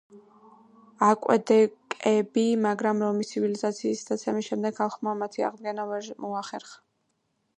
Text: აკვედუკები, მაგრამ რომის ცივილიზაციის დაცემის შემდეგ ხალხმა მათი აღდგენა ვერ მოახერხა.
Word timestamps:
აკვედუკები, 1.07 2.45
მაგრამ 2.63 3.03
რომის 3.05 3.29
ცივილიზაციის 3.33 4.01
დაცემის 4.09 4.49
შემდეგ 4.53 4.81
ხალხმა 4.83 5.15
მათი 5.23 5.47
აღდგენა 5.51 5.87
ვერ 5.93 6.11
მოახერხა. 6.25 6.75